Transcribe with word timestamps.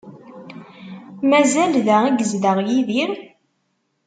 Mazal 1.29 1.73
da 1.85 1.97
i 2.07 2.11
yezdeɣ 2.17 2.57
Yidir? 2.67 3.11